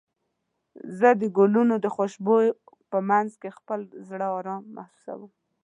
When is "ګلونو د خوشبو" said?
1.37-2.35